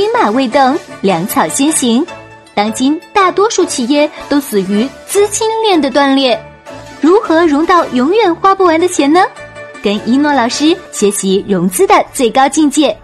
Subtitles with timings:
[0.00, 2.06] 兵马未动，粮草先行。
[2.54, 6.42] 当今大多数企业都死于资金链的断裂，
[7.02, 9.20] 如何融到永远花不完的钱呢？
[9.82, 12.98] 跟一诺老师学习融资的最高境界。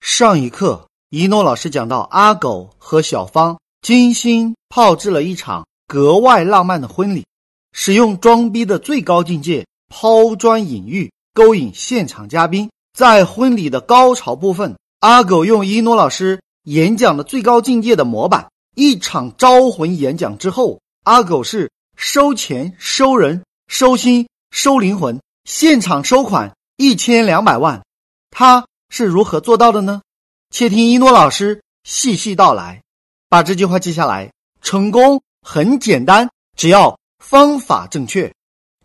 [0.00, 7.26] 上一课，一诺老师讲到阿狗和小芳精心炮制了一场格外浪漫的婚礼，
[7.74, 12.70] 使用装逼的最高境界抛砖引玉，勾引现场嘉宾。
[12.98, 25.18] 在婚礼的高潮部分，阿狗用一诺老师演讲的最高境界的模板，一场招魂演讲之后，阿狗是收钱、收人、收心、收灵魂。
[25.44, 27.82] 现场收款一千两百万，
[28.30, 30.02] 他是如何做到的呢？
[30.50, 32.82] 且听一诺老师细细道来。
[33.30, 36.28] 把这句话记下来：成功很简单，
[36.58, 38.30] 只要方法正确。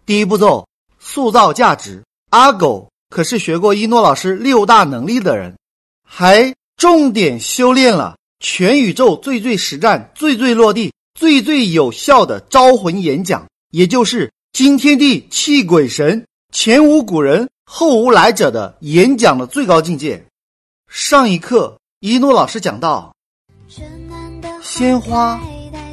[0.06, 0.66] 第一步骤，
[0.98, 2.02] 塑造价值。
[2.30, 5.58] 阿狗可是学过一诺老师六大能力的人，
[6.06, 16.26] 还重点修炼了全宇宙最最实战、最最落地、最最有效的招魂演讲，也就是惊天地、泣鬼神。
[16.54, 20.24] 前无古人后无来者的演讲的最高境界。
[20.88, 23.14] 上一课，一诺老师讲到，
[24.62, 25.38] 鲜花、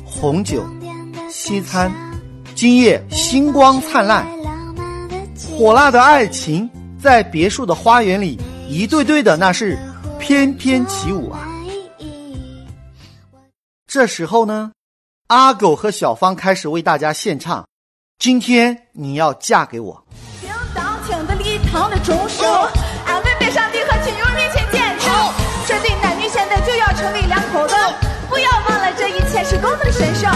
[0.04, 0.64] 红酒、
[1.28, 1.92] 西餐，
[2.54, 4.24] 今夜星光灿烂，
[5.56, 6.68] 火辣的爱情
[7.02, 9.76] 在别墅的花园里一对对的，那是
[10.22, 11.48] 翩翩起舞啊。
[13.88, 14.70] 这时候呢，
[15.26, 17.66] 阿狗和小芳开始为大家献唱
[18.20, 20.04] ：“今天你要嫁给我。”
[21.72, 22.46] 堂的钟声，
[23.06, 25.10] 俺们被上帝和亲友面前见证，
[25.66, 27.74] 这对男女现在就要成为两口子，
[28.28, 30.30] 不要忘了这一切是多么的神圣。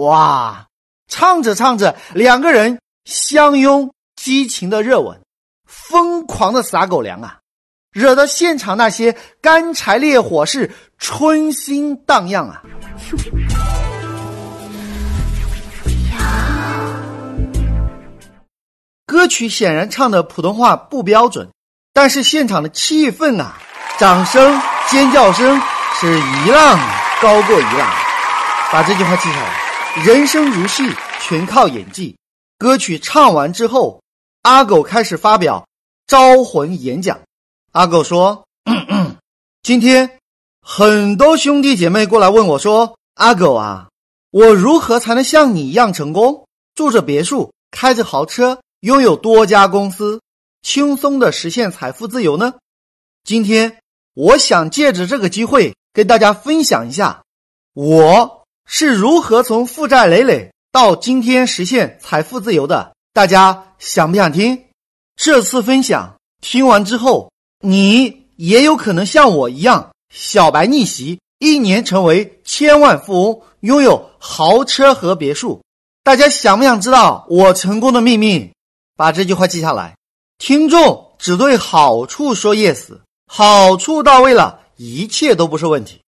[0.00, 0.66] 哇，
[1.08, 5.20] 唱着唱着，两个人相拥，激情的热吻，
[5.66, 7.38] 疯狂的撒狗粮啊！
[7.92, 12.62] 惹得现场那些干柴烈火是春心荡漾啊！
[19.06, 21.50] 歌曲显然唱的普通话不标准，
[21.92, 23.58] 但是现场的气氛啊，
[23.98, 24.58] 掌声、
[24.88, 25.60] 尖叫声
[26.00, 26.78] 是一浪
[27.20, 27.92] 高过一浪。
[28.72, 30.84] 把这句话记下来：人生如戏，
[31.20, 32.16] 全靠演技。
[32.58, 34.00] 歌曲唱完之后，
[34.42, 35.66] 阿狗开始发表
[36.06, 37.20] 招魂演讲。
[37.72, 38.46] 阿狗说
[39.62, 40.18] ：“今天
[40.62, 43.88] 很多兄弟姐妹过来问我说，阿狗啊，
[44.30, 46.46] 我如何才能像你一样成功，
[46.76, 50.20] 住着别墅，开着豪车，拥有多家公司，
[50.62, 52.54] 轻松的实现财富自由呢？
[53.24, 53.80] 今天
[54.14, 57.24] 我想借着这个机会跟大家分享一下，
[57.74, 58.39] 我
[58.72, 62.94] 是如何从负债累累到今天实现财富自由的。
[63.12, 64.66] 大家想不想听？
[65.16, 67.32] 这次分享听完之后。”
[67.62, 75.60] 你也有可能像我一样小白逆袭，一年成为千万富翁，拥有豪车和别墅。
[76.02, 78.52] 大家想不想知道我成功的秘密？
[78.96, 79.96] 把这句话记下来。
[80.38, 86.00] 听众只对好处说 yes，好处到位了，一切都不是问题。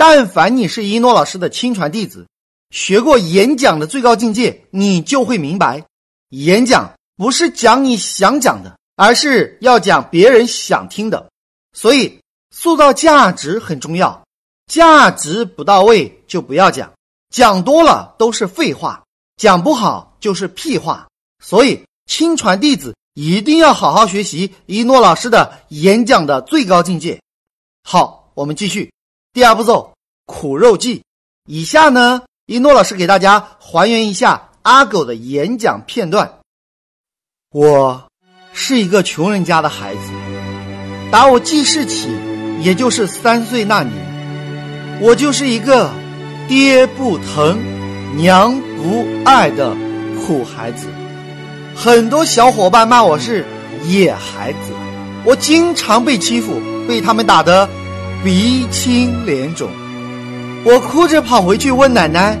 [0.00, 2.26] 但凡你是一诺老师的亲传弟子，
[2.70, 5.84] 学过演讲的最高境界，你就会明白，
[6.30, 8.78] 演讲不是讲你想讲的。
[8.96, 11.30] 而是要讲别人想听的，
[11.74, 12.18] 所以
[12.50, 14.26] 塑造价值很重要。
[14.68, 16.90] 价值不到位就不要讲，
[17.28, 19.04] 讲多了都是废话，
[19.36, 21.06] 讲不好就是屁话。
[21.44, 27.20] 所以亲传弟子一定要好好学习一诺老师的演讲的最高境界。
[27.82, 28.90] 好，我们继续
[29.32, 29.89] 第二步骤
[30.30, 31.02] 苦肉计。
[31.48, 36.38] 以下呢，一诺老师给大家还原一下阿狗的演讲片段。
[37.50, 38.06] 我。
[38.52, 40.10] 是一个穷人家的孩子，
[41.12, 42.08] 打我记事起，
[42.60, 43.94] 也就是三岁那年，
[45.00, 45.88] 我就是一个
[46.48, 47.60] 爹不疼、
[48.16, 49.72] 娘不爱的
[50.18, 50.88] 苦孩子。
[51.76, 53.46] 很多小伙伴骂我是
[53.86, 54.72] 野孩子，
[55.24, 57.68] 我经常被欺负，被他们打得
[58.24, 59.70] 鼻青脸肿。
[60.64, 62.38] 我哭着跑回去问奶奶：“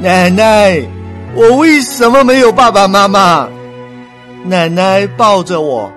[0.00, 0.82] 奶奶，
[1.34, 3.48] 我为什么没有爸爸妈妈？”
[4.44, 5.90] 奶奶抱着我，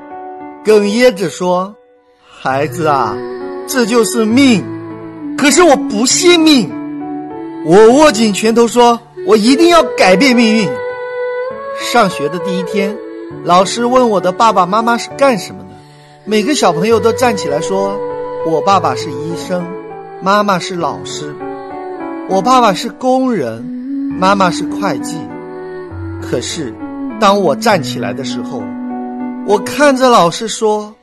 [0.63, 1.75] 哽咽着说
[2.23, 3.13] ：“孩子啊，
[3.67, 4.63] 这就是命。
[5.37, 6.71] 可是我不信命，
[7.65, 10.69] 我握紧拳头说：我一定要改变命运。”
[11.91, 12.95] 上学的第一天，
[13.43, 15.69] 老师问我的爸爸妈妈是干什么的，
[16.23, 17.99] 每个小朋友都站起来说
[18.47, 19.63] ：“我爸爸是医生，
[20.21, 21.35] 妈妈是老师。”
[22.29, 23.63] 我爸爸是工人，
[24.19, 25.17] 妈妈是会计。
[26.21, 26.73] 可是，
[27.19, 28.61] 当我站起来的时候，
[29.45, 30.93] 我看着老师说：“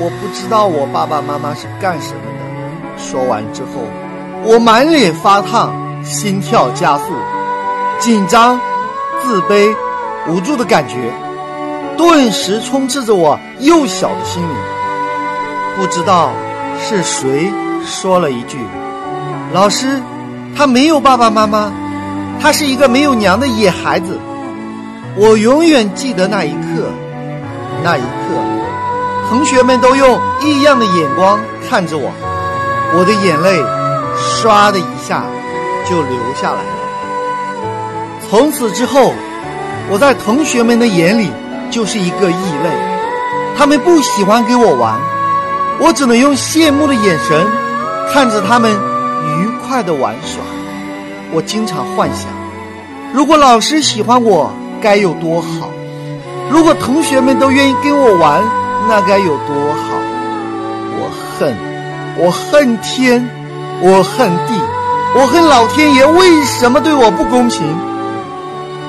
[0.00, 3.82] 我不知道我爸爸妈妈是干什么的。”说完之后，
[4.44, 7.04] 我满脸发烫，心跳加速，
[7.98, 8.58] 紧张、
[9.22, 9.74] 自卑、
[10.28, 10.96] 无助的感觉，
[11.98, 14.56] 顿时充斥着我幼小的心灵。
[15.76, 16.30] 不知道
[16.78, 17.52] 是谁
[17.84, 18.58] 说了一句
[19.52, 20.00] ：“老师。”
[20.56, 21.72] 他没有爸爸妈妈，
[22.42, 24.18] 他是一个没有娘的野孩子。
[25.16, 26.92] 我永远记得那一刻，
[27.82, 28.08] 那一刻，
[29.30, 32.10] 同学们都用异样的眼光看着我，
[32.94, 33.62] 我的眼泪
[34.18, 35.22] 唰的一下
[35.88, 38.28] 就流下来了。
[38.28, 39.14] 从此之后，
[39.88, 41.30] 我在同学们的眼里
[41.70, 42.70] 就是一个异类，
[43.56, 44.98] 他们不喜欢跟我玩，
[45.78, 47.46] 我只能用羡慕的眼神
[48.12, 48.70] 看着他们。
[49.38, 50.42] 愉快的玩耍，
[51.30, 52.26] 我经常幻想，
[53.12, 55.68] 如果老师喜欢我，该有多好；
[56.50, 58.42] 如果同学们都愿意跟我玩，
[58.88, 59.92] 那该有多好。
[60.98, 61.54] 我恨，
[62.18, 63.28] 我恨天，
[63.82, 64.54] 我恨地，
[65.14, 67.62] 我恨老天爷为什么对我不公平？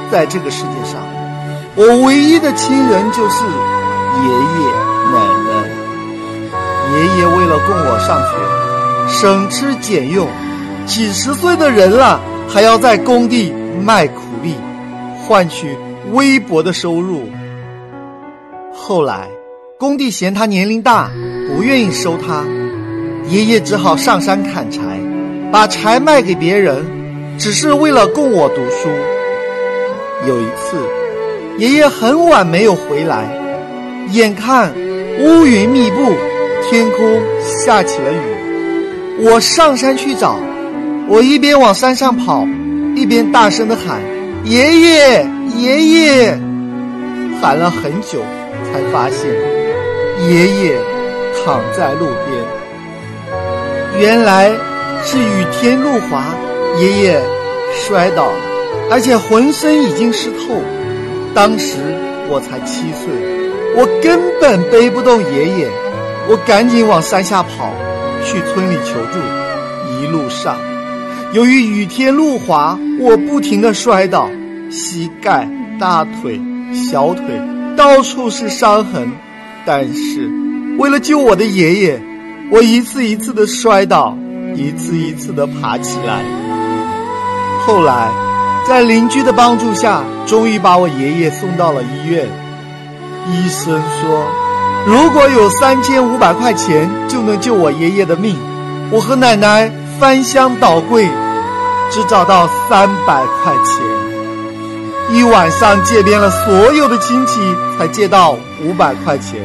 [0.10, 1.02] 在这个世界上，
[1.76, 3.44] 我唯一的亲人就是
[4.24, 4.72] 爷爷
[5.12, 5.52] 奶奶。
[6.94, 8.61] 爷爷为了供我上学。
[9.12, 10.26] 省吃俭用，
[10.86, 13.54] 几十岁的人了，还要在工地
[13.84, 14.56] 卖苦力，
[15.20, 15.78] 换取
[16.14, 17.24] 微薄的收入。
[18.74, 19.28] 后来，
[19.78, 21.12] 工地嫌他年龄大，
[21.54, 22.44] 不愿意收他，
[23.28, 24.82] 爷爷只好上山砍柴，
[25.52, 26.84] 把柴卖给别人，
[27.38, 28.90] 只是为了供我读书。
[30.26, 30.78] 有一次，
[31.58, 33.28] 爷爷很晚没有回来，
[34.12, 34.74] 眼看
[35.20, 36.14] 乌云密布，
[36.70, 38.41] 天空下起了雨。
[39.24, 40.36] 我上山去找，
[41.08, 42.44] 我一边往山上跑，
[42.96, 44.02] 一边大声的喊
[44.44, 46.40] ：“爷爷，爷爷！”
[47.40, 48.20] 喊了很久，
[48.66, 49.30] 才发现
[50.28, 50.76] 爷爷
[51.46, 54.00] 躺在路边。
[54.00, 54.50] 原来
[55.04, 56.24] 是雨天路滑，
[56.80, 57.22] 爷爷
[57.74, 58.40] 摔倒了，
[58.90, 60.56] 而且浑身已经湿透。
[61.32, 61.78] 当时
[62.28, 63.14] 我才七岁，
[63.76, 65.70] 我根本背不动爷爷，
[66.28, 67.72] 我赶紧往山下跑。
[68.24, 69.20] 去村里求助，
[69.94, 70.58] 一路上，
[71.34, 74.30] 由于雨天路滑，我不停的摔倒，
[74.70, 75.48] 膝盖、
[75.80, 76.40] 大腿、
[76.74, 77.24] 小腿
[77.76, 79.12] 到处是伤痕。
[79.66, 80.30] 但是，
[80.78, 82.02] 为了救我的爷爷，
[82.52, 84.18] 我一次一次的摔倒，
[84.56, 86.24] 一次一次的爬起来。
[87.66, 88.10] 后来，
[88.68, 92.28] 在邻居的帮助下，终于把我爷爷送到了医院。
[93.30, 94.51] 医生说。
[94.86, 98.36] 如果有三千五百块钱就能救我爷爷的命，
[98.90, 101.08] 我和奶奶翻箱倒柜，
[101.92, 105.16] 只找到三百块钱。
[105.16, 107.40] 一晚上借遍了所有的亲戚，
[107.78, 109.40] 才借到五百块钱。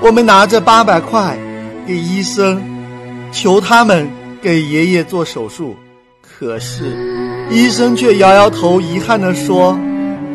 [0.00, 1.36] 我们拿着八百块
[1.86, 2.62] 给医生，
[3.32, 4.08] 求他们
[4.40, 5.74] 给爷爷做手术，
[6.22, 6.84] 可是
[7.50, 9.76] 医生却摇摇头，遗憾地说：“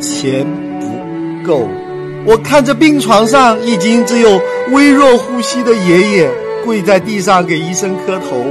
[0.02, 0.46] 钱
[0.82, 1.70] 不够。”
[2.26, 4.42] 我看着病床上已经只有
[4.72, 6.30] 微弱呼吸的爷爷，
[6.64, 8.46] 跪在地上给医生磕头，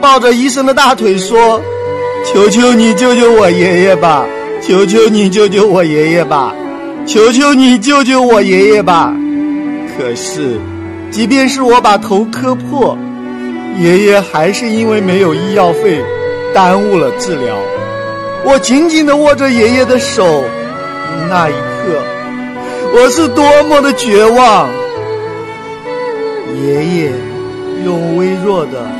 [0.00, 1.60] 抱着医生的大腿说
[2.24, 4.24] ：“求求你救救我爷爷吧！
[4.62, 6.54] 求求你救救我爷爷吧！
[7.06, 9.12] 求求你救救我爷爷吧！”
[9.98, 10.56] 可是，
[11.10, 12.96] 即便是我把头磕破，
[13.80, 16.00] 爷爷还是因为没有医药费，
[16.54, 17.56] 耽误了治疗。
[18.44, 20.44] 我紧紧地握着爷爷的手，
[21.28, 22.00] 那一刻。
[22.94, 24.68] 我是多么的绝望！
[26.62, 27.12] 爷爷
[27.84, 28.90] 用微弱的、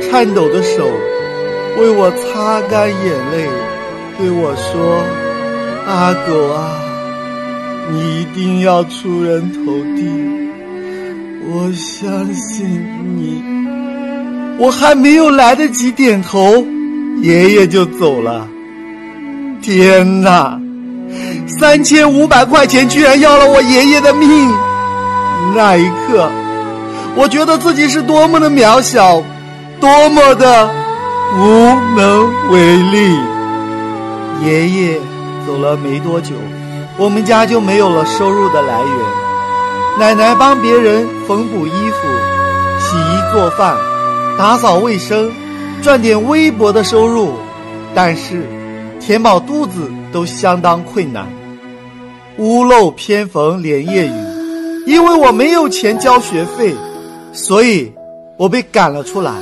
[0.00, 0.88] 颤抖的手
[1.78, 3.48] 为我擦干眼泪，
[4.18, 5.02] 对我说
[5.86, 6.80] ：“阿狗啊，
[7.90, 10.08] 你一定要出人头地，
[11.50, 12.64] 我相信
[13.16, 13.42] 你。”
[14.58, 16.64] 我还没有来得及点头，
[17.20, 18.46] 爷爷就走了。
[19.60, 20.61] 天哪！
[21.58, 24.28] 三千五百块钱居然要了我爷爷的命，
[25.54, 26.28] 那一刻，
[27.14, 29.22] 我觉得自己是多么的渺小，
[29.80, 30.68] 多么的
[31.36, 33.16] 无能为力。
[34.44, 35.00] 爷爷
[35.46, 36.34] 走了没多久，
[36.96, 40.00] 我们家就没有了收入的来源。
[40.00, 42.08] 奶奶帮别人缝补衣服、
[42.80, 43.76] 洗衣做饭、
[44.36, 45.30] 打扫卫生，
[45.80, 47.34] 赚点微薄的收入，
[47.94, 48.42] 但是
[48.98, 51.26] 填饱肚子都相当困难。
[52.38, 54.12] 屋漏偏逢连夜雨，
[54.86, 56.74] 因为我没有钱交学费，
[57.32, 57.92] 所以
[58.36, 59.32] 我被赶了出来。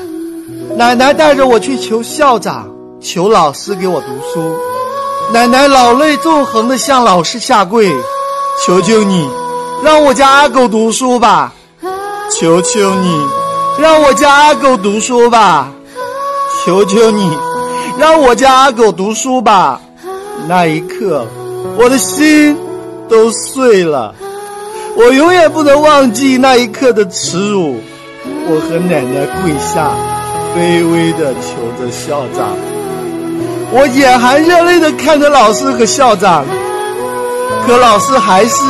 [0.76, 2.68] 奶奶带着我去求校长，
[3.00, 4.56] 求老师给我读书。
[5.32, 7.92] 奶奶老泪纵横的向老师下跪，
[8.64, 9.28] 求求你，
[9.82, 11.52] 让我家阿狗读书吧！
[12.32, 13.26] 求求你，
[13.78, 15.73] 让我家阿狗读书吧！
[16.64, 17.30] 求求你，
[17.99, 19.80] 让我家阿狗读书吧！
[20.49, 21.25] 那一刻，
[21.78, 22.56] 我的心
[23.10, 24.14] 都碎了。
[24.96, 27.76] 我永远不能忘记那一刻的耻辱。
[28.46, 29.90] 我和奶奶跪下，
[30.54, 32.56] 卑微的求着校长。
[33.72, 36.44] 我眼含热泪的看着老师和校长，
[37.66, 38.64] 可老师还是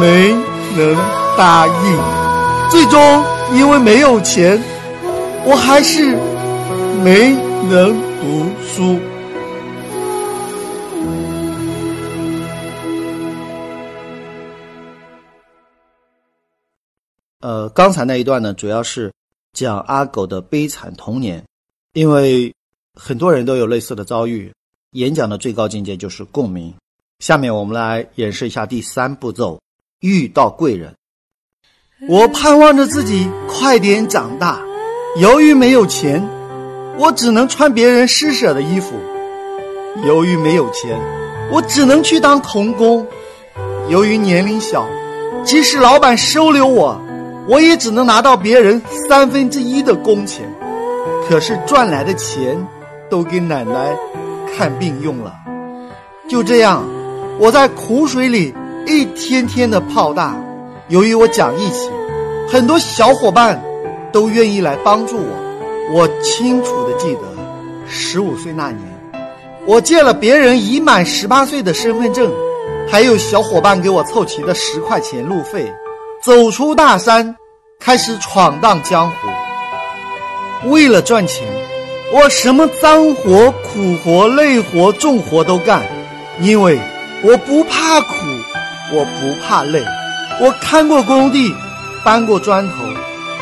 [0.00, 0.34] 没
[0.76, 0.96] 能
[1.36, 1.98] 答应。
[2.70, 4.62] 最终，因为没有钱，
[5.44, 6.16] 我还是
[7.02, 7.36] 没
[7.68, 8.98] 能读书。
[17.40, 19.10] 呃，刚才那一段呢，主要是
[19.54, 21.42] 讲阿狗的悲惨童年，
[21.94, 22.54] 因为
[22.94, 24.52] 很多人都有类似的遭遇。
[24.92, 26.74] 演讲的最高境界就是共鸣。
[27.20, 29.58] 下面我们来演示一下第三步骤：
[30.00, 30.94] 遇到贵人。
[32.08, 34.60] 我盼望着自己快点长大，
[35.16, 36.22] 由于没有钱，
[36.98, 38.92] 我只能穿别人施舍的衣服；
[40.06, 40.98] 由于没有钱，
[41.50, 43.06] 我只能去当童工；
[43.88, 44.86] 由于年龄小，
[45.44, 47.00] 即使老板收留我。
[47.50, 50.48] 我也只能拿到别人三分之一的工钱，
[51.28, 52.56] 可是赚来的钱
[53.10, 53.92] 都给奶奶
[54.56, 55.34] 看病用了。
[56.28, 56.84] 就这样，
[57.40, 58.54] 我在苦水里
[58.86, 60.36] 一天天的泡大。
[60.90, 61.90] 由于我讲义气，
[62.48, 63.60] 很多小伙伴
[64.12, 65.92] 都愿意来帮助我。
[65.92, 67.22] 我清楚的记得，
[67.88, 68.78] 十五岁那年，
[69.66, 72.32] 我借了别人已满十八岁的身份证，
[72.88, 75.72] 还有小伙伴给我凑齐的十块钱路费，
[76.22, 77.36] 走出大山。
[77.80, 81.48] 开始闯荡江湖，为了赚钱，
[82.12, 85.82] 我什么脏活、苦活、累活、重活都干，
[86.40, 86.78] 因为
[87.22, 88.12] 我不怕苦，
[88.92, 89.82] 我不怕累。
[90.42, 91.54] 我看过工地，
[92.04, 92.74] 搬过砖头，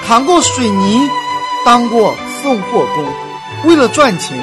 [0.06, 1.00] 扛过水泥，
[1.64, 3.04] 当过送货工。
[3.64, 4.38] 为了赚钱，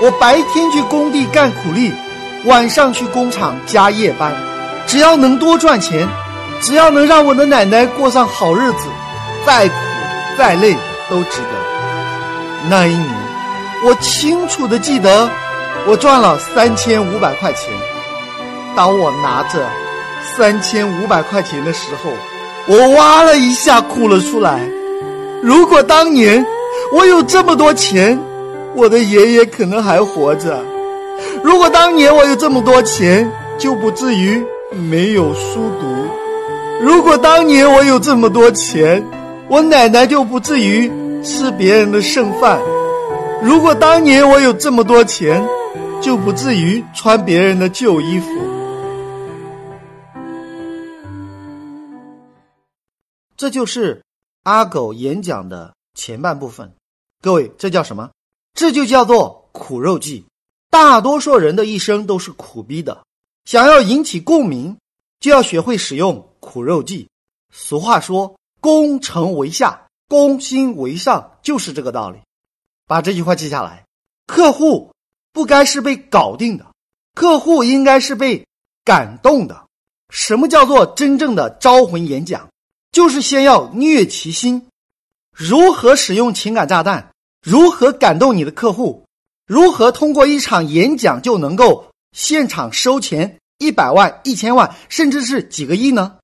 [0.00, 1.92] 我白天去工地干苦力，
[2.44, 4.32] 晚上去工厂加夜班。
[4.86, 6.08] 只要能多赚钱，
[6.60, 8.86] 只要能让我的奶奶过上好日子。
[9.44, 9.74] 再苦
[10.38, 10.74] 再累
[11.10, 12.68] 都值得。
[12.70, 13.08] 那一年，
[13.84, 15.28] 我清楚的记得，
[15.86, 17.70] 我赚了三千五百块钱。
[18.76, 19.66] 当我拿着
[20.36, 22.10] 三千五百块钱的时候，
[22.66, 24.60] 我哇了一下哭了出来。
[25.42, 26.44] 如果当年
[26.92, 28.18] 我有这么多钱，
[28.74, 30.56] 我的爷爷可能还活着；
[31.42, 35.86] 如果当年我有这么多钱，就不至于没有书读；
[36.80, 39.04] 如果当年我有这么多钱，
[39.52, 40.88] 我奶奶就不至于
[41.22, 42.58] 吃别人的剩饭。
[43.42, 45.46] 如果当年我有这么多钱，
[46.00, 48.28] 就不至于穿别人的旧衣服。
[53.36, 54.02] 这就是
[54.44, 56.72] 阿狗演讲的前半部分。
[57.20, 58.08] 各位，这叫什么？
[58.54, 60.24] 这就叫做苦肉计。
[60.70, 63.04] 大多数人的一生都是苦逼的，
[63.44, 64.74] 想要引起共鸣，
[65.20, 67.06] 就要学会使用苦肉计。
[67.50, 68.34] 俗话说。
[68.62, 72.20] 攻城为下，攻心为上，就是这个道理。
[72.86, 73.84] 把这句话记下来。
[74.28, 74.92] 客户
[75.32, 76.64] 不该是被搞定的，
[77.12, 78.46] 客户应该是被
[78.84, 79.64] 感动的。
[80.10, 82.48] 什么叫做真正的招魂演讲？
[82.92, 84.68] 就是先要虐其心。
[85.36, 87.10] 如何使用情感炸弹？
[87.42, 89.04] 如何感动你的客户？
[89.46, 96.18] 如何通过一场演讲就能够现场收钱一百万、一千万，甚至是几个亿呢？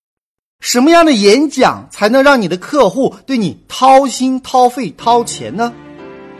[0.61, 5.73] 什么样的演讲才能让你的客户对你掏心掏肺掏钱呢？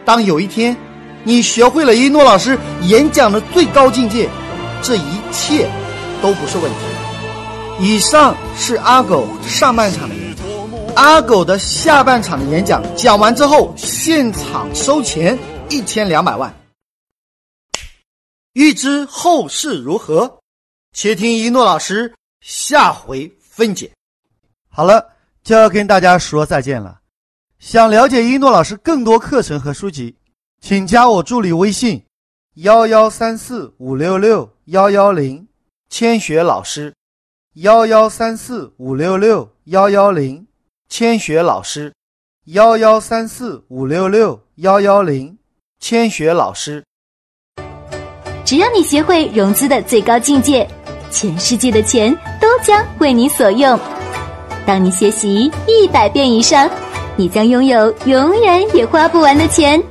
[0.05, 0.77] 当有一天，
[1.25, 4.29] 你学会了一诺老师演讲的最高境界，
[4.83, 5.71] 这一切
[6.21, 6.79] 都不是问题。
[7.81, 10.45] 以上是阿狗上半场的演讲，
[10.97, 15.39] 阿狗的下半场的演讲讲完之后，现场收钱
[15.71, 16.53] 一千两百万。
[18.55, 20.41] 欲知后事如何，
[20.93, 23.91] 且听一诺老师下回分解。
[24.79, 25.05] 好了，
[25.43, 27.01] 就要跟大家说再见了。
[27.59, 30.15] 想了解一诺老师更多课程和书籍，
[30.61, 32.01] 请加我助理微信：
[32.55, 35.49] 幺幺三四五六六幺幺零，
[35.91, 36.93] 千雪老师；
[37.55, 40.47] 幺幺三四五六六幺幺零，
[40.89, 41.91] 千雪老师；
[42.45, 45.37] 幺幺三四五六六幺幺零，
[45.81, 46.85] 千雪老师。
[48.45, 50.65] 只要你学会融资的最高境界，
[51.11, 53.77] 全世界的钱都将为你所用。
[54.69, 56.69] 当你学习一百遍以上，
[57.17, 59.83] 你将拥有永远也花不完的钱。